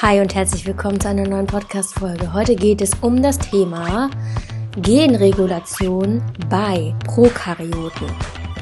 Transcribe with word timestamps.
Hi 0.00 0.20
und 0.20 0.32
herzlich 0.32 0.64
willkommen 0.64 1.00
zu 1.00 1.08
einer 1.08 1.26
neuen 1.26 1.48
Podcast-Folge. 1.48 2.32
Heute 2.32 2.54
geht 2.54 2.80
es 2.80 2.92
um 3.00 3.20
das 3.20 3.36
Thema 3.36 4.08
Genregulation 4.80 6.22
bei 6.48 6.94
Prokaryoten. 7.04 8.06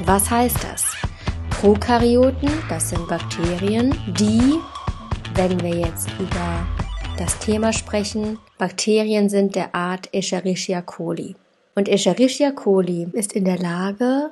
Was 0.05 0.31
heißt 0.31 0.57
das? 0.63 0.83
Prokaryoten, 1.51 2.49
das 2.69 2.89
sind 2.89 3.07
Bakterien, 3.07 3.93
die, 4.19 4.57
wenn 5.35 5.59
wir 5.61 5.75
jetzt 5.75 6.09
über 6.17 6.65
das 7.19 7.37
Thema 7.37 7.71
sprechen, 7.71 8.39
Bakterien 8.57 9.29
sind 9.29 9.53
der 9.53 9.75
Art 9.75 10.11
Escherichia 10.15 10.81
coli. 10.81 11.35
Und 11.75 11.87
Escherichia 11.87 12.49
coli 12.49 13.09
ist 13.13 13.33
in 13.33 13.45
der 13.45 13.59
Lage, 13.59 14.31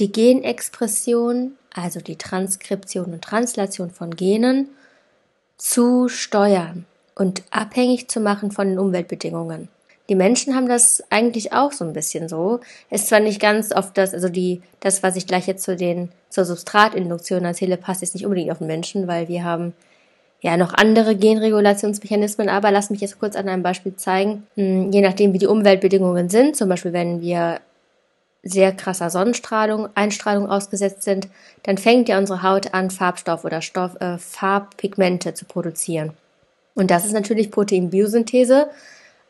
die 0.00 0.10
Genexpression, 0.10 1.52
also 1.72 2.00
die 2.00 2.16
Transkription 2.16 3.12
und 3.12 3.22
Translation 3.22 3.92
von 3.92 4.16
Genen, 4.16 4.70
zu 5.60 6.08
steuern 6.08 6.86
und 7.14 7.42
abhängig 7.50 8.08
zu 8.08 8.18
machen 8.18 8.50
von 8.50 8.68
den 8.68 8.78
Umweltbedingungen. 8.78 9.68
Die 10.08 10.14
Menschen 10.16 10.56
haben 10.56 10.68
das 10.68 11.04
eigentlich 11.10 11.52
auch 11.52 11.70
so 11.70 11.84
ein 11.84 11.92
bisschen 11.92 12.28
so. 12.28 12.60
Ist 12.90 13.08
zwar 13.08 13.20
nicht 13.20 13.40
ganz 13.40 13.70
oft 13.72 13.96
das, 13.96 14.14
also 14.14 14.28
die, 14.28 14.62
das, 14.80 15.02
was 15.02 15.16
ich 15.16 15.26
gleich 15.26 15.46
jetzt 15.46 15.62
zu 15.62 15.76
den, 15.76 16.08
zur 16.30 16.44
Substratinduktion 16.44 17.44
erzähle, 17.44 17.76
passt 17.76 18.00
jetzt 18.00 18.14
nicht 18.14 18.24
unbedingt 18.24 18.50
auf 18.50 18.58
den 18.58 18.66
Menschen, 18.66 19.06
weil 19.06 19.28
wir 19.28 19.44
haben 19.44 19.74
ja 20.40 20.56
noch 20.56 20.72
andere 20.72 21.14
Genregulationsmechanismen, 21.14 22.48
aber 22.48 22.70
lass 22.70 22.90
mich 22.90 23.02
jetzt 23.02 23.20
kurz 23.20 23.36
an 23.36 23.48
einem 23.48 23.62
Beispiel 23.62 23.94
zeigen. 23.94 24.46
Hm, 24.56 24.90
je 24.90 25.02
nachdem, 25.02 25.34
wie 25.34 25.38
die 25.38 25.46
Umweltbedingungen 25.46 26.30
sind, 26.30 26.56
zum 26.56 26.70
Beispiel 26.70 26.94
wenn 26.94 27.20
wir 27.20 27.60
sehr 28.42 28.72
krasser 28.72 29.10
Sonnenstrahlung, 29.10 29.88
Einstrahlung 29.94 30.48
ausgesetzt 30.48 31.02
sind, 31.02 31.28
dann 31.64 31.78
fängt 31.78 32.08
ja 32.08 32.18
unsere 32.18 32.42
Haut 32.42 32.72
an, 32.72 32.90
Farbstoff 32.90 33.44
oder 33.44 33.60
Stoff, 33.60 34.00
äh, 34.00 34.18
Farbpigmente 34.18 35.34
zu 35.34 35.44
produzieren. 35.44 36.12
Und 36.74 36.90
das 36.90 37.04
ist 37.04 37.12
natürlich 37.12 37.50
Proteinbiosynthese 37.50 38.68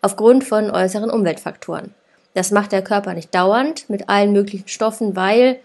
aufgrund 0.02 0.44
von 0.44 0.70
äußeren 0.70 1.10
Umweltfaktoren. 1.10 1.94
Das 2.34 2.52
macht 2.52 2.70
der 2.72 2.82
Körper 2.82 3.14
nicht 3.14 3.34
dauernd 3.34 3.90
mit 3.90 4.08
allen 4.08 4.32
möglichen 4.32 4.68
Stoffen, 4.68 5.16
weil, 5.16 5.58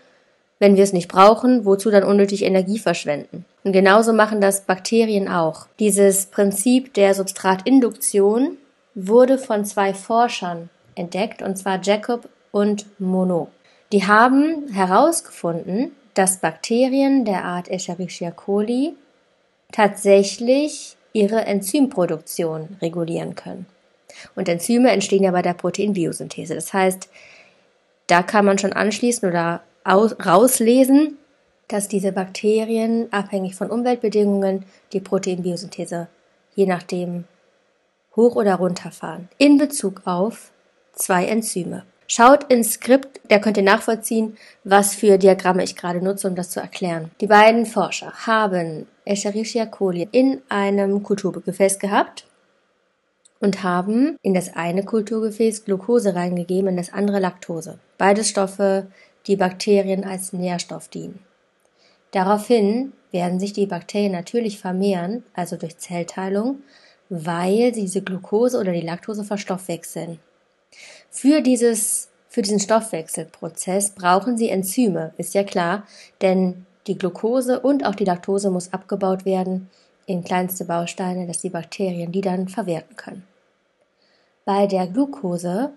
wenn 0.57 0.75
wir 0.75 0.83
es 0.83 0.93
nicht 0.93 1.09
brauchen, 1.09 1.65
wozu 1.65 1.91
dann 1.91 2.03
unnötig 2.03 2.43
Energie 2.43 2.79
verschwenden? 2.79 3.45
Und 3.63 3.71
genauso 3.71 4.13
machen 4.13 4.41
das 4.41 4.61
Bakterien 4.61 5.27
auch. 5.27 5.67
Dieses 5.79 6.25
Prinzip 6.25 6.93
der 6.95 7.13
Substratinduktion 7.13 8.57
wurde 8.95 9.37
von 9.37 9.65
zwei 9.65 9.93
Forschern 9.93 10.69
entdeckt, 10.95 11.41
und 11.41 11.57
zwar 11.57 11.79
Jacob 11.81 12.27
und 12.55 12.85
Monod. 13.01 13.49
Die 13.91 14.07
haben 14.07 14.71
herausgefunden, 14.71 15.91
dass 16.13 16.37
Bakterien 16.37 17.25
der 17.25 17.43
Art 17.43 17.67
Escherichia 17.67 18.31
coli 18.31 18.95
tatsächlich 19.73 20.95
ihre 21.11 21.41
Enzymproduktion 21.41 22.77
regulieren 22.81 23.35
können. 23.35 23.65
Und 24.35 24.47
Enzyme 24.47 24.89
entstehen 24.91 25.23
ja 25.23 25.31
bei 25.31 25.41
der 25.41 25.53
Proteinbiosynthese. 25.53 26.55
Das 26.55 26.71
heißt, 26.71 27.09
da 28.07 28.23
kann 28.23 28.45
man 28.45 28.57
schon 28.57 28.71
anschließen 28.71 29.27
oder 29.27 29.61
aus, 29.83 30.15
rauslesen, 30.25 31.17
dass 31.67 31.89
diese 31.89 32.13
Bakterien 32.13 33.11
abhängig 33.11 33.55
von 33.55 33.69
Umweltbedingungen 33.69 34.63
die 34.93 35.01
Proteinbiosynthese 35.01 36.07
je 36.55 36.65
nachdem 36.65 37.25
hoch 38.15 38.37
oder 38.37 38.55
runter 38.55 38.91
fahren. 38.91 39.27
In 39.37 39.57
Bezug 39.57 40.03
auf 40.05 40.51
zwei 40.93 41.25
Enzyme. 41.25 41.83
Schaut 42.07 42.51
ins 42.51 42.73
Skript, 42.73 43.19
der 43.31 43.41
könnt 43.41 43.57
ihr 43.57 43.63
nachvollziehen, 43.63 44.37
was 44.63 44.93
für 44.93 45.17
Diagramme 45.17 45.63
ich 45.63 45.75
gerade 45.75 46.03
nutze, 46.03 46.27
um 46.27 46.35
das 46.35 46.51
zu 46.51 46.59
erklären. 46.59 47.09
Die 47.19 47.27
beiden 47.27 47.65
Forscher 47.65 48.11
haben 48.27 48.87
Escherichia 49.05 49.65
coli 49.65 50.07
in 50.11 50.41
einem 50.49 51.01
Kulturgefäß 51.01 51.79
gehabt 51.79 52.25
und 53.39 53.63
haben 53.63 54.17
in 54.21 54.33
das 54.33 54.55
eine 54.55 54.83
Kulturgefäß 54.83 55.65
Glucose 55.65 56.13
reingegeben, 56.15 56.69
in 56.69 56.77
das 56.77 56.93
andere 56.93 57.19
Laktose. 57.19 57.79
Beide 57.97 58.23
Stoffe, 58.23 58.87
die 59.25 59.35
Bakterien 59.35 60.03
als 60.03 60.31
Nährstoff 60.31 60.87
dienen. 60.87 61.19
Daraufhin 62.11 62.93
werden 63.11 63.39
sich 63.39 63.53
die 63.53 63.65
Bakterien 63.65 64.11
natürlich 64.11 64.59
vermehren, 64.59 65.23
also 65.33 65.57
durch 65.57 65.77
Zellteilung, 65.77 66.59
weil 67.09 67.73
sie 67.73 67.81
diese 67.81 68.01
Glucose 68.01 68.59
oder 68.59 68.71
die 68.71 68.81
Laktose 68.81 69.23
verstoffwechseln. 69.23 70.19
Für 71.09 71.41
dieses, 71.41 72.09
für 72.29 72.41
diesen 72.41 72.59
Stoffwechselprozess 72.59 73.91
brauchen 73.91 74.37
Sie 74.37 74.49
Enzyme, 74.49 75.13
ist 75.17 75.33
ja 75.33 75.43
klar, 75.43 75.85
denn 76.21 76.65
die 76.87 76.97
Glucose 76.97 77.59
und 77.59 77.85
auch 77.85 77.95
die 77.95 78.05
Laktose 78.05 78.51
muss 78.51 78.73
abgebaut 78.73 79.25
werden 79.25 79.69
in 80.05 80.23
kleinste 80.23 80.65
Bausteine, 80.65 81.25
dass 81.25 81.39
die 81.39 81.49
Bakterien 81.49 82.11
die 82.11 82.21
dann 82.21 82.47
verwerten 82.47 82.95
können. 82.95 83.23
Bei 84.45 84.67
der 84.67 84.85
Glucose 84.87 85.71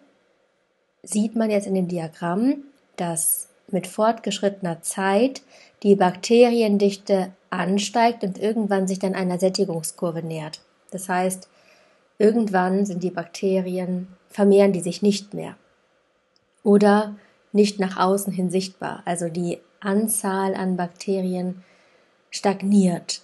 sieht 1.02 1.34
man 1.34 1.50
jetzt 1.50 1.66
in 1.66 1.74
dem 1.74 1.88
Diagramm, 1.88 2.64
dass 2.96 3.48
mit 3.70 3.86
fortgeschrittener 3.86 4.82
Zeit 4.82 5.42
die 5.82 5.96
Bakteriendichte 5.96 7.32
ansteigt 7.50 8.24
und 8.24 8.38
irgendwann 8.38 8.86
sich 8.86 8.98
dann 8.98 9.14
einer 9.14 9.38
Sättigungskurve 9.38 10.22
nähert. 10.22 10.60
Das 10.90 11.08
heißt, 11.08 11.48
irgendwann 12.18 12.84
sind 12.84 13.02
die 13.02 13.10
Bakterien 13.10 14.08
vermehren 14.28 14.72
die 14.72 14.80
sich 14.80 15.02
nicht 15.02 15.34
mehr. 15.34 15.56
Oder 16.62 17.16
nicht 17.52 17.80
nach 17.80 17.96
außen 17.98 18.32
hin 18.32 18.50
sichtbar. 18.50 19.02
Also 19.04 19.28
die 19.28 19.58
Anzahl 19.80 20.54
an 20.54 20.76
Bakterien 20.76 21.62
stagniert. 22.30 23.22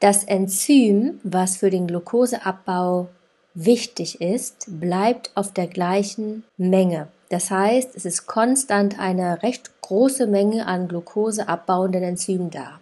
Das 0.00 0.24
Enzym, 0.24 1.20
was 1.22 1.56
für 1.56 1.70
den 1.70 1.86
Glukoseabbau 1.86 3.08
wichtig 3.54 4.20
ist, 4.20 4.66
bleibt 4.68 5.30
auf 5.34 5.52
der 5.52 5.66
gleichen 5.66 6.44
Menge. 6.56 7.08
Das 7.28 7.50
heißt, 7.50 7.96
es 7.96 8.04
ist 8.04 8.26
konstant 8.26 8.98
eine 8.98 9.42
recht 9.42 9.70
große 9.80 10.26
Menge 10.26 10.66
an 10.66 10.88
Glukoseabbauenden 10.88 12.02
Enzymen 12.02 12.50
da. 12.50 12.80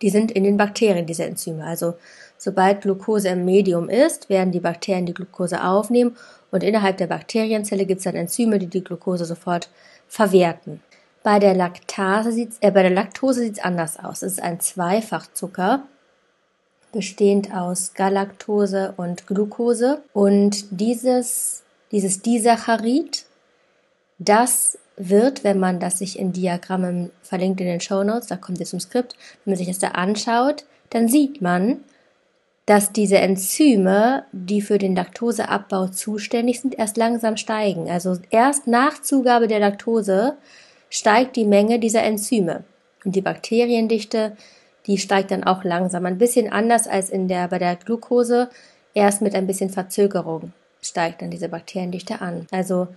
Die 0.00 0.10
sind 0.10 0.32
in 0.32 0.44
den 0.44 0.56
Bakterien, 0.56 1.06
diese 1.06 1.24
Enzyme. 1.24 1.64
Also 1.64 1.94
sobald 2.42 2.80
Glucose 2.80 3.28
im 3.28 3.44
Medium 3.44 3.88
ist, 3.88 4.28
werden 4.28 4.52
die 4.52 4.60
Bakterien 4.60 5.06
die 5.06 5.14
Glucose 5.14 5.62
aufnehmen 5.62 6.16
und 6.50 6.64
innerhalb 6.64 6.96
der 6.96 7.06
Bakterienzelle 7.06 7.86
gibt 7.86 7.98
es 7.98 8.04
dann 8.04 8.16
Enzyme, 8.16 8.58
die 8.58 8.66
die 8.66 8.82
Glucose 8.82 9.24
sofort 9.24 9.68
verwerten. 10.08 10.80
Bei 11.22 11.38
der, 11.38 11.54
Laktase 11.54 12.32
sieht's, 12.32 12.58
äh, 12.60 12.72
bei 12.72 12.82
der 12.82 12.90
Laktose 12.90 13.40
sieht 13.40 13.58
es 13.58 13.64
anders 13.64 13.98
aus. 13.98 14.22
Es 14.22 14.32
ist 14.32 14.42
ein 14.42 14.58
Zweifachzucker, 14.58 15.84
bestehend 16.90 17.54
aus 17.54 17.94
Galaktose 17.94 18.94
und 18.96 19.26
Glucose. 19.28 20.02
Und 20.12 20.64
dieses, 20.70 21.62
dieses 21.92 22.22
Disaccharid, 22.22 23.24
das 24.18 24.78
wird, 24.96 25.44
wenn 25.44 25.60
man 25.60 25.78
das 25.78 25.98
sich 25.98 26.18
in 26.18 26.32
Diagrammen 26.32 27.10
verlinkt 27.22 27.60
in 27.60 27.66
den 27.68 27.80
Show 27.80 28.02
Notes, 28.02 28.26
da 28.26 28.36
kommt 28.36 28.58
jetzt 28.58 28.70
zum 28.70 28.80
Skript, 28.80 29.16
wenn 29.44 29.52
man 29.52 29.58
sich 29.58 29.68
das 29.68 29.78
da 29.78 29.88
anschaut, 29.88 30.64
dann 30.90 31.08
sieht 31.08 31.40
man, 31.40 31.80
dass 32.66 32.92
diese 32.92 33.18
Enzyme, 33.18 34.24
die 34.32 34.62
für 34.62 34.78
den 34.78 34.94
Laktoseabbau 34.94 35.88
zuständig 35.88 36.60
sind, 36.60 36.78
erst 36.78 36.96
langsam 36.96 37.36
steigen. 37.36 37.90
Also 37.90 38.18
erst 38.30 38.66
nach 38.66 39.02
Zugabe 39.02 39.48
der 39.48 39.58
Laktose 39.58 40.36
steigt 40.88 41.36
die 41.36 41.44
Menge 41.44 41.80
dieser 41.80 42.02
Enzyme. 42.02 42.64
Und 43.04 43.16
die 43.16 43.20
Bakteriendichte, 43.20 44.36
die 44.86 44.98
steigt 44.98 45.32
dann 45.32 45.42
auch 45.42 45.64
langsam. 45.64 46.06
Ein 46.06 46.18
bisschen 46.18 46.52
anders 46.52 46.86
als 46.86 47.10
in 47.10 47.26
der, 47.26 47.48
bei 47.48 47.58
der 47.58 47.76
Glucose. 47.76 48.48
Erst 48.94 49.22
mit 49.22 49.34
ein 49.34 49.46
bisschen 49.46 49.70
Verzögerung 49.70 50.52
steigt 50.80 51.22
dann 51.22 51.30
diese 51.30 51.48
Bakteriendichte 51.48 52.20
an. 52.20 52.46
Also 52.50 52.88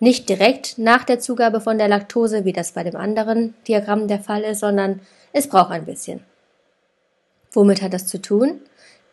nicht 0.00 0.28
direkt 0.28 0.78
nach 0.78 1.04
der 1.04 1.20
Zugabe 1.20 1.60
von 1.60 1.78
der 1.78 1.88
Laktose, 1.88 2.44
wie 2.44 2.52
das 2.52 2.72
bei 2.72 2.82
dem 2.82 2.96
anderen 2.96 3.54
Diagramm 3.68 4.08
der 4.08 4.20
Fall 4.20 4.42
ist, 4.42 4.60
sondern 4.60 5.00
es 5.32 5.48
braucht 5.48 5.70
ein 5.70 5.84
bisschen. 5.84 6.20
Womit 7.52 7.82
hat 7.82 7.92
das 7.92 8.06
zu 8.06 8.20
tun? 8.20 8.60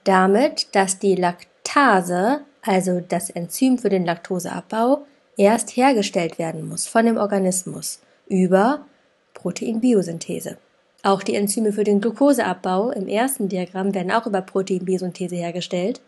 Damit, 0.04 0.68
dass 0.74 1.00
die 1.00 1.16
Laktase, 1.16 2.42
also 2.62 3.01
das 3.07 3.30
Enzym 3.30 3.78
für 3.78 3.90
den 3.90 4.06
Laktoseabbau, 4.06 5.06
erst 5.38 5.75
hergestellt 5.75 6.38
werden 6.38 6.68
muss 6.68 6.88
von 6.88 7.06
dem 7.06 7.18
Organismus 7.18 8.00
über 8.28 8.86
Proteinbiosynthese. 9.34 10.57
Auch 11.01 11.24
die 11.24 11.36
Enzyme 11.36 11.72
für 11.72 11.86
den 11.86 12.01
Glukoseabbau 12.01 12.92
im 12.92 13.07
ersten 13.07 13.48
Diagramm 13.48 13.94
werden 13.94 14.12
auch 14.12 14.25
über 14.25 14.42
Proteinbiosynthese 14.42 15.36
hergestellt, 15.36 16.02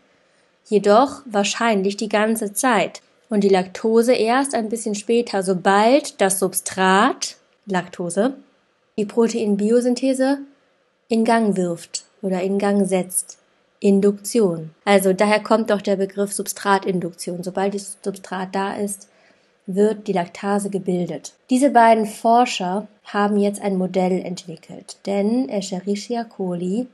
jedoch 0.68 1.22
wahrscheinlich 1.24 1.96
die 1.96 2.10
ganze 2.10 2.52
Zeit 2.52 3.00
und 3.30 3.42
die 3.42 3.48
Laktose 3.48 4.12
erst 4.12 4.54
ein 4.54 4.68
bisschen 4.68 4.94
später, 4.94 5.42
sobald 5.42 6.20
das 6.20 6.38
Substrat 6.38 7.36
Laktose 7.64 8.34
die 8.98 9.06
Proteinbiosynthese 9.06 10.38
in 11.08 11.24
Gang 11.24 11.56
wirft 11.56 12.04
oder 12.20 12.42
in 12.42 12.58
Gang 12.58 12.86
setzt. 12.86 13.38
Induktion. 13.82 14.70
Also 14.84 15.12
daher 15.12 15.40
kommt 15.40 15.70
doch 15.70 15.82
der 15.82 15.96
Begriff 15.96 16.32
Substratinduktion. 16.32 17.42
Sobald 17.42 17.74
das 17.74 17.98
Substrat 18.00 18.54
da 18.54 18.74
ist, 18.74 19.08
wird 19.66 20.06
die 20.06 20.12
Laktase 20.12 20.70
gebildet. 20.70 21.32
Diese 21.50 21.70
beiden 21.70 22.06
Forscher 22.06 22.86
haben 23.04 23.36
jetzt 23.38 23.60
ein 23.60 23.76
Modell 23.76 24.20
entwickelt, 24.24 24.98
denn 25.06 25.48
Escherichia 25.48 26.22
coli 26.22 26.86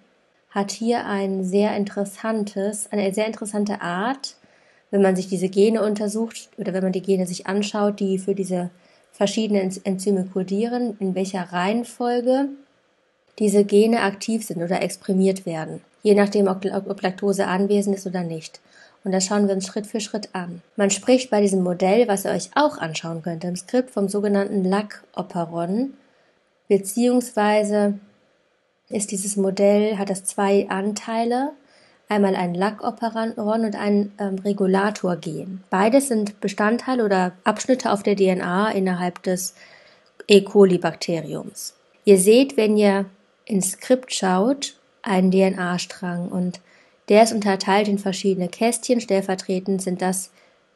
hat 0.48 0.70
hier 0.70 1.04
ein 1.04 1.44
sehr 1.44 1.76
interessantes, 1.76 2.90
eine 2.90 3.12
sehr 3.12 3.26
interessante 3.26 3.82
Art, 3.82 4.36
wenn 4.90 5.02
man 5.02 5.14
sich 5.14 5.28
diese 5.28 5.50
Gene 5.50 5.82
untersucht 5.82 6.48
oder 6.56 6.72
wenn 6.72 6.84
man 6.84 6.92
die 6.92 7.02
Gene 7.02 7.26
sich 7.26 7.46
anschaut, 7.46 8.00
die 8.00 8.18
für 8.18 8.34
diese 8.34 8.70
verschiedenen 9.12 9.70
Enzyme 9.84 10.24
kodieren, 10.32 10.96
in 11.00 11.14
welcher 11.14 11.52
Reihenfolge 11.52 12.48
diese 13.38 13.64
Gene 13.64 14.00
aktiv 14.00 14.44
sind 14.46 14.62
oder 14.62 14.82
exprimiert 14.82 15.44
werden, 15.44 15.82
je 16.02 16.14
nachdem, 16.14 16.48
ob, 16.48 16.64
ob 16.64 17.02
Laktose 17.02 17.46
anwesend 17.46 17.96
ist 17.96 18.06
oder 18.06 18.22
nicht. 18.22 18.60
Und 19.04 19.12
das 19.12 19.26
schauen 19.26 19.46
wir 19.46 19.54
uns 19.54 19.66
Schritt 19.66 19.86
für 19.86 20.00
Schritt 20.00 20.30
an. 20.32 20.60
Man 20.76 20.90
spricht 20.90 21.30
bei 21.30 21.40
diesem 21.40 21.62
Modell, 21.62 22.08
was 22.08 22.24
ihr 22.24 22.32
euch 22.32 22.50
auch 22.54 22.78
anschauen 22.78 23.22
könnt 23.22 23.44
im 23.44 23.56
Skript, 23.56 23.90
vom 23.90 24.08
sogenannten 24.08 24.64
Lack-Operon, 24.64 25.94
beziehungsweise 26.68 27.94
ist 28.88 29.10
dieses 29.10 29.36
Modell, 29.36 29.98
hat 29.98 30.10
das 30.10 30.24
zwei 30.24 30.68
Anteile, 30.68 31.52
einmal 32.08 32.34
ein 32.34 32.54
Lackoperon 32.54 33.32
und 33.32 33.76
ein 33.76 34.12
ähm, 34.18 34.38
Regulatorgen. 34.38 35.62
Beides 35.70 36.08
sind 36.08 36.40
Bestandteile 36.40 37.04
oder 37.04 37.32
Abschnitte 37.44 37.92
auf 37.92 38.02
der 38.02 38.16
DNA 38.16 38.70
innerhalb 38.70 39.22
des 39.22 39.54
E. 40.26 40.40
coli-Bakteriums. 40.40 41.74
Ihr 42.04 42.18
seht, 42.18 42.56
wenn 42.56 42.76
ihr 42.76 43.04
ins 43.44 43.72
Skript 43.72 44.12
schaut, 44.12 44.77
einen 45.02 45.30
DNA-Strang 45.30 46.28
und 46.28 46.60
der 47.08 47.22
ist 47.22 47.32
unterteilt 47.32 47.88
in 47.88 47.98
verschiedene 47.98 48.48
Kästchen. 48.48 49.00
Stellvertretend 49.00 49.80
sind 49.80 50.02
das 50.02 50.30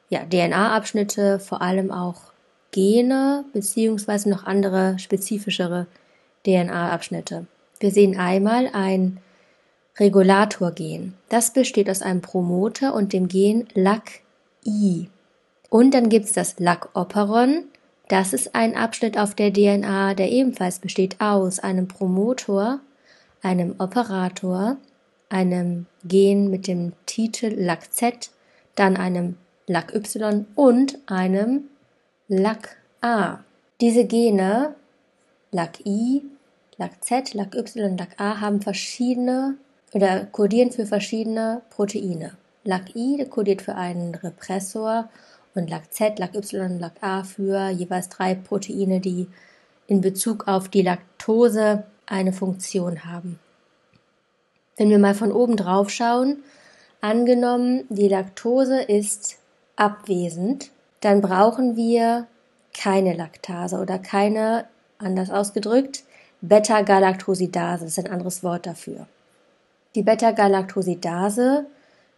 ja, 0.09 0.21
DNA-Abschnitte, 0.25 1.39
vor 1.39 1.63
allem 1.63 1.91
auch 1.91 2.33
Gene 2.71 3.45
beziehungsweise 3.53 4.31
noch 4.31 4.45
andere 4.45 4.99
spezifischere 4.99 5.87
DNA-Abschnitte. 6.47 7.47
Wir 7.81 7.91
sehen 7.91 8.19
einmal 8.19 8.71
ein 8.73 9.19
Regulatorgen. 9.99 11.15
Das 11.29 11.53
besteht 11.53 11.91
aus 11.91 12.01
einem 12.01 12.23
Promoter 12.23 12.95
und 12.95 13.13
dem 13.13 13.29
Gen 13.29 13.67
LAC-I. 13.75 15.09
Und 15.69 15.95
dann 15.95 16.09
gibt 16.09 16.27
es 16.27 16.33
das 16.33 16.59
LAC-Operon. 16.59 17.65
Das 18.09 18.33
ist 18.33 18.55
ein 18.55 18.75
Abschnitt 18.77 19.19
auf 19.19 19.35
der 19.35 19.53
DNA, 19.53 20.15
der 20.15 20.31
ebenfalls 20.31 20.79
besteht 20.79 21.21
aus 21.21 21.61
einem 21.61 21.89
Promotor, 21.89 22.81
einem 23.43 23.75
Operator, 23.79 24.77
einem 25.29 25.87
Gen 26.05 26.51
mit 26.51 26.67
dem 26.67 26.93
Titel 27.07 27.55
LAC-Z, 27.57 28.31
dann 28.75 28.97
einem 28.97 29.37
LAC-Y 29.67 30.47
und 30.55 30.99
einem 31.07 31.65
LAC-A. 32.29 33.41
Diese 33.81 34.05
Gene 34.05 34.75
LAC-I, 35.51 36.23
LAC-Z, 36.79 37.35
LAC-Y, 37.35 37.97
LAC-A 37.97 38.41
haben 38.41 38.63
verschiedene 38.63 39.57
oder 39.93 40.25
kodieren 40.27 40.71
für 40.71 40.87
verschiedene 40.87 41.63
Proteine. 41.71 42.33
LAC-I 42.65 43.27
kodiert 43.29 43.63
für 43.63 43.75
einen 43.75 44.15
Repressor 44.15 45.11
und 45.55 45.69
LAC-Z, 45.69 46.19
LAC-Y, 46.19 46.79
LAC-A 46.79 47.25
für 47.25 47.69
jeweils 47.71 48.09
drei 48.09 48.35
Proteine, 48.35 49.01
die 49.01 49.29
in 49.87 50.01
Bezug 50.01 50.49
auf 50.49 50.69
die 50.69 50.83
Laktose 50.83 51.85
eine 52.13 52.33
Funktion 52.33 53.05
haben. 53.05 53.39
Wenn 54.77 54.91
wir 54.91 54.99
mal 54.99 55.15
von 55.15 55.33
oben 55.33 55.57
drauf 55.57 55.91
schauen, 55.91 56.39
angenommen, 57.01 57.85
die 57.89 58.09
Laktose 58.09 58.81
ist 58.81 59.37
abwesend, 59.77 60.71
dann 61.01 61.21
brauchen 61.21 61.77
wir 61.77 62.27
keine 62.75 63.15
Laktase 63.15 63.79
oder 63.79 63.99
keine, 63.99 64.67
anders 64.99 65.31
ausgedrückt, 65.31 66.05
Beta-Galactosidase, 66.43 67.85
das 67.85 67.99
ist 67.99 68.05
ein 68.05 68.13
anderes 68.13 68.43
Wort 68.43 68.67
dafür. 68.67 69.07
Die 69.95 70.03
Beta-Galactosidase 70.03 71.67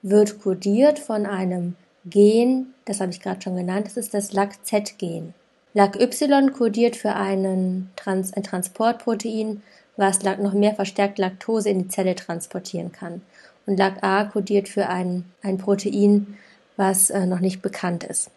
wird 0.02 0.40
kodiert 0.40 0.98
von 0.98 1.26
einem 1.26 1.76
Gen, 2.04 2.74
das 2.84 3.00
habe 3.00 3.10
ich 3.10 3.20
gerade 3.20 3.40
schon 3.42 3.56
genannt, 3.56 3.86
das 3.86 3.96
ist 3.96 4.14
das 4.14 4.32
LAC-Z-Gen. 4.32 5.34
LAC-Y 5.74 6.52
kodiert 6.52 6.94
für 6.94 7.14
einen 7.14 7.90
Trans 7.96 8.32
ein 8.32 8.44
Transportprotein, 8.44 9.62
was 9.96 10.22
noch 10.22 10.52
mehr 10.52 10.74
verstärkt 10.74 11.18
Laktose 11.18 11.70
in 11.70 11.84
die 11.84 11.88
Zelle 11.88 12.14
transportieren 12.14 12.92
kann. 12.92 13.22
Und 13.66 13.78
LAC-A 13.78 14.24
kodiert 14.24 14.68
für 14.68 14.88
ein, 14.88 15.24
ein 15.42 15.58
Protein, 15.58 16.36
was 16.76 17.10
äh, 17.10 17.26
noch 17.26 17.40
nicht 17.40 17.62
bekannt 17.62 18.04
ist. 18.04 18.30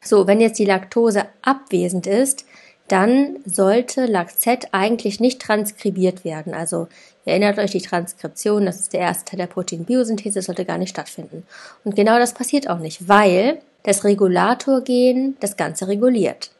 So, 0.00 0.26
wenn 0.26 0.40
jetzt 0.40 0.58
die 0.58 0.64
Laktose 0.64 1.24
abwesend 1.42 2.06
ist, 2.06 2.46
dann 2.88 3.38
sollte 3.44 4.06
LAC-Z 4.06 4.68
eigentlich 4.72 5.18
nicht 5.18 5.40
transkribiert 5.40 6.24
werden. 6.24 6.54
Also 6.54 6.88
erinnert 7.24 7.58
euch 7.58 7.72
die 7.72 7.80
Transkription, 7.80 8.66
das 8.66 8.78
ist 8.78 8.92
der 8.92 9.00
erste 9.00 9.24
Teil 9.24 9.38
der 9.38 9.46
Proteinbiosynthese, 9.48 10.42
sollte 10.42 10.64
gar 10.64 10.78
nicht 10.78 10.90
stattfinden. 10.90 11.44
Und 11.84 11.96
genau 11.96 12.18
das 12.18 12.34
passiert 12.34 12.70
auch 12.70 12.78
nicht, 12.78 13.08
weil 13.08 13.60
das 13.82 14.04
Regulatorgen 14.04 15.36
das 15.40 15.56
Ganze 15.56 15.88
reguliert. 15.88 16.50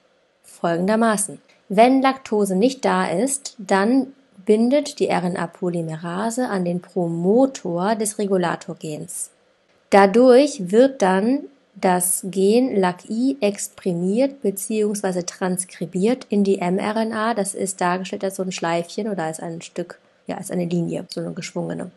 Folgendermaßen. 0.43 1.41
Wenn 1.69 2.03
Laktose 2.03 2.57
nicht 2.57 2.85
da 2.85 3.07
ist, 3.07 3.55
dann 3.59 4.13
bindet 4.47 4.99
die 5.01 5.11
RNA-Polymerase 5.11 6.49
an 6.49 6.65
den 6.65 6.81
Promotor 6.81 7.97
des 7.97 8.19
Regulatorgens. 8.19 9.31
Dadurch 9.91 10.71
wird 10.71 11.03
dann 11.03 11.41
das 11.75 12.23
Gen 12.25 12.75
LAC-I 12.75 13.37
exprimiert 13.41 14.41
bzw. 14.41 15.23
transkribiert 15.23 16.27
in 16.31 16.43
die 16.43 16.57
mRNA. 16.57 17.35
Das 17.35 17.55
ist 17.55 17.81
dargestellt 17.81 18.25
als 18.25 18.37
so 18.37 18.43
ein 18.43 18.53
Schleifchen 18.53 19.09
oder 19.09 19.25
als 19.25 19.41
ein 19.41 19.61
Stück, 19.61 19.99
ja, 20.27 20.39
als 20.39 20.51
eine 20.51 20.65
Linie, 20.65 21.05
so 21.11 21.21
eine 21.21 21.33
geschwungene. 21.33 21.91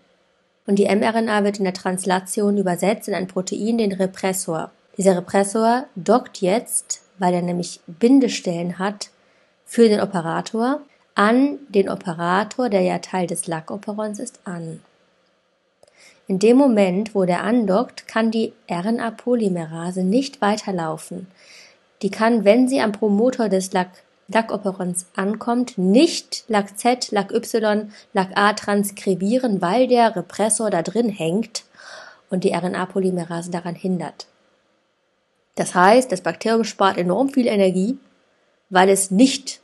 Und 0.67 0.75
die 0.75 0.93
mRNA 0.93 1.43
wird 1.45 1.59
in 1.59 1.63
der 1.63 1.73
Translation 1.73 2.57
übersetzt 2.57 3.07
in 3.07 3.15
ein 3.15 3.27
Protein, 3.27 3.77
den 3.77 3.93
Repressor. 3.93 4.69
Dieser 4.97 5.15
Repressor 5.15 5.85
dockt 5.95 6.41
jetzt, 6.41 7.01
weil 7.17 7.33
er 7.33 7.41
nämlich 7.41 7.79
Bindestellen 7.87 8.77
hat, 8.77 9.09
für 9.65 9.87
den 9.87 10.01
Operator 10.01 10.81
an 11.19 11.59
den 11.67 11.89
Operator, 11.89 12.69
der 12.69 12.79
ja 12.79 12.99
Teil 12.99 13.27
des 13.27 13.45
LAC-Operons 13.45 14.19
ist, 14.19 14.39
an. 14.45 14.79
In 16.27 16.39
dem 16.39 16.55
Moment, 16.55 17.13
wo 17.13 17.25
der 17.25 17.43
andockt, 17.43 18.07
kann 18.07 18.31
die 18.31 18.53
RNA-Polymerase 18.71 20.05
nicht 20.05 20.39
weiterlaufen. 20.39 21.27
Die 22.03 22.09
kann, 22.09 22.45
wenn 22.45 22.69
sie 22.69 22.79
am 22.79 22.93
Promotor 22.93 23.49
des 23.49 23.73
LAC-Operons 23.73 25.07
ankommt, 25.13 25.77
nicht 25.77 26.45
LAC-Z, 26.47 27.11
LAC-Y, 27.11 27.91
LAC-A 28.13 28.53
transkribieren, 28.53 29.61
weil 29.61 29.89
der 29.89 30.15
Repressor 30.15 30.69
da 30.69 30.83
drin 30.83 31.09
hängt 31.09 31.65
und 32.29 32.45
die 32.45 32.53
RNA-Polymerase 32.53 33.51
daran 33.51 33.75
hindert. 33.75 34.27
Das 35.55 35.75
heißt, 35.75 36.13
das 36.13 36.21
Bakterium 36.21 36.63
spart 36.63 36.97
enorm 36.97 37.27
viel 37.27 37.47
Energie, 37.47 37.97
weil 38.69 38.87
es 38.87 39.11
nicht 39.11 39.59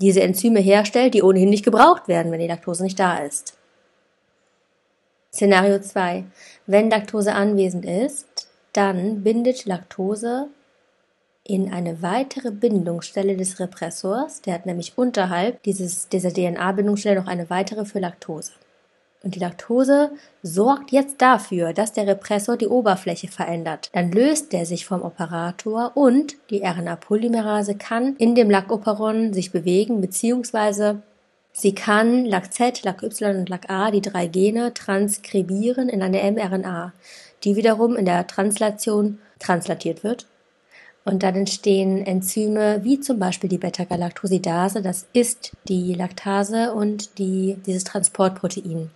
diese 0.00 0.22
Enzyme 0.22 0.60
herstellt, 0.60 1.14
die 1.14 1.22
ohnehin 1.22 1.50
nicht 1.50 1.64
gebraucht 1.64 2.08
werden, 2.08 2.32
wenn 2.32 2.40
die 2.40 2.46
Laktose 2.46 2.82
nicht 2.82 2.98
da 2.98 3.18
ist. 3.18 3.56
Szenario 5.32 5.78
2. 5.78 6.24
Wenn 6.66 6.90
Laktose 6.90 7.34
anwesend 7.34 7.84
ist, 7.84 8.48
dann 8.72 9.22
bindet 9.22 9.64
Laktose 9.64 10.48
in 11.44 11.72
eine 11.72 12.02
weitere 12.02 12.50
Bindungsstelle 12.50 13.36
des 13.36 13.60
Repressors. 13.60 14.42
Der 14.42 14.54
hat 14.54 14.66
nämlich 14.66 14.96
unterhalb 14.96 15.62
dieses, 15.62 16.08
dieser 16.08 16.32
DNA-Bindungsstelle 16.32 17.20
noch 17.20 17.26
eine 17.26 17.50
weitere 17.50 17.84
für 17.84 18.00
Laktose. 18.00 18.52
Und 19.22 19.34
die 19.34 19.40
Laktose 19.40 20.12
sorgt 20.42 20.92
jetzt 20.92 21.20
dafür, 21.20 21.74
dass 21.74 21.92
der 21.92 22.06
Repressor 22.06 22.56
die 22.56 22.68
Oberfläche 22.68 23.28
verändert. 23.28 23.90
Dann 23.92 24.10
löst 24.12 24.52
der 24.52 24.64
sich 24.64 24.86
vom 24.86 25.02
Operator 25.02 25.92
und 25.94 26.36
die 26.48 26.62
RNA-Polymerase 26.62 27.74
kann 27.74 28.16
in 28.16 28.34
dem 28.34 28.48
Lackoperon 28.48 29.34
sich 29.34 29.52
bewegen 29.52 30.00
bzw. 30.00 30.94
Sie 31.52 31.74
kann 31.74 32.24
LAC-Z, 32.24 32.82
LAC-Y 32.84 33.40
und 33.40 33.48
LAC-A, 33.50 33.90
die 33.90 34.00
drei 34.00 34.26
Gene, 34.26 34.72
transkribieren 34.72 35.90
in 35.90 36.02
eine 36.02 36.22
mRNA, 36.30 36.94
die 37.44 37.56
wiederum 37.56 37.96
in 37.96 38.06
der 38.06 38.26
Translation 38.26 39.18
translatiert 39.38 40.02
wird. 40.02 40.26
Und 41.04 41.22
dann 41.22 41.34
entstehen 41.34 42.06
Enzyme 42.06 42.84
wie 42.84 43.00
zum 43.00 43.18
Beispiel 43.18 43.50
die 43.50 43.58
Beta-Galactosidase, 43.58 44.80
das 44.80 45.06
ist 45.12 45.52
die 45.68 45.94
Laktase 45.94 46.72
und 46.72 47.18
die, 47.18 47.58
dieses 47.66 47.84
Transportprotein. 47.84 48.90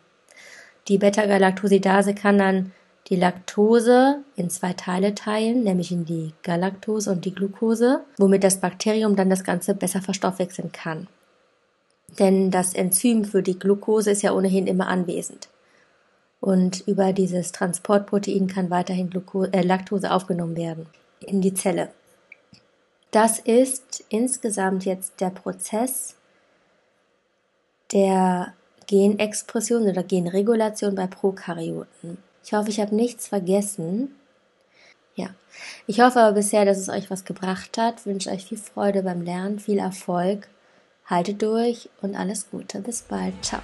Die 0.89 0.99
Beta-Galactosidase 0.99 2.15
kann 2.15 2.39
dann 2.39 2.73
die 3.09 3.17
Laktose 3.17 4.23
in 4.37 4.49
zwei 4.51 4.73
Teile 4.73 5.15
teilen, 5.15 5.63
nämlich 5.63 5.93
in 5.93 6.05
die 6.05 6.33
Galaktose 6.43 7.11
und 7.11 7.25
die 7.25 7.35
Glucose, 7.35 8.01
womit 8.17 8.45
das 8.45 8.61
Bakterium 8.61 9.17
dann 9.17 9.31
das 9.31 9.45
Ganze 9.45 9.75
besser 9.75 10.01
verstoffwechseln 10.01 10.73
kann. 10.73 11.07
Denn 12.19 12.51
das 12.51 12.75
Enzym 12.75 13.25
für 13.25 13.43
die 13.43 13.59
Glucose 13.59 14.11
ist 14.11 14.23
ja 14.23 14.33
ohnehin 14.33 14.67
immer 14.67 14.89
anwesend. 14.89 15.49
Und 16.41 16.87
über 16.87 17.13
dieses 17.13 17.53
Transportprotein 17.53 18.47
kann 18.47 18.71
weiterhin 18.71 19.11
Glucose, 19.11 19.53
äh, 19.53 19.63
Laktose 19.63 20.11
aufgenommen 20.13 20.57
werden 20.57 20.87
in 21.21 21.41
die 21.41 21.55
Zelle. 21.55 21.91
Das 23.11 23.39
ist 23.39 24.05
insgesamt 24.09 24.85
jetzt 24.85 25.21
der 25.21 25.31
Prozess, 25.31 26.17
der 27.93 28.55
Genexpression 28.87 29.83
oder 29.89 30.03
Genregulation 30.03 30.95
bei 30.95 31.07
Prokaryoten. 31.07 32.19
Ich 32.45 32.53
hoffe, 32.53 32.71
ich 32.71 32.81
habe 32.81 32.95
nichts 32.95 33.29
vergessen. 33.29 34.15
Ja, 35.15 35.29
ich 35.87 36.01
hoffe 36.01 36.21
aber 36.21 36.35
bisher, 36.35 36.65
dass 36.65 36.79
es 36.79 36.89
euch 36.89 37.11
was 37.11 37.25
gebracht 37.25 37.79
hat. 37.79 38.01
Ich 38.01 38.07
wünsche 38.07 38.31
euch 38.31 38.45
viel 38.45 38.59
Freude 38.59 39.03
beim 39.03 39.23
Lernen, 39.23 39.59
viel 39.59 39.79
Erfolg. 39.79 40.49
Haltet 41.07 41.43
durch 41.43 41.89
und 42.03 42.15
alles 42.15 42.51
Gute. 42.51 42.81
Bis 42.81 43.03
bald. 43.03 43.35
Ciao. 43.45 43.61